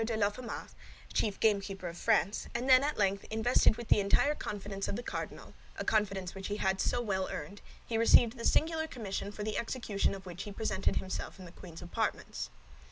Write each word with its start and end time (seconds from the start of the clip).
de 0.03 0.17
Laffemas, 0.17 0.69
chief 1.13 1.39
gamekeeper 1.39 1.87
of 1.87 1.95
France; 1.95 2.47
then, 2.55 2.83
at 2.83 2.97
length, 2.97 3.23
invested 3.29 3.75
with 3.77 3.87
the 3.89 3.99
entire 3.99 4.33
confidence 4.33 4.87
of 4.87 4.95
the 4.95 5.03
cardinal—a 5.03 5.85
confidence 5.85 6.33
which 6.33 6.47
he 6.47 6.57
had 6.57 6.81
so 6.81 6.99
well 6.99 7.29
earned—he 7.29 7.99
received 7.99 8.35
the 8.35 8.43
singular 8.45 8.87
commission 8.87 9.31
for 9.31 9.43
the 9.43 9.59
execution 9.59 10.15
of 10.15 10.25
which 10.25 10.41
he 10.41 10.51
presented 10.51 10.95
himself 10.95 11.37
in 11.37 11.45
the 11.45 11.51
queen's 11.51 11.83
apartments. 11.83 12.49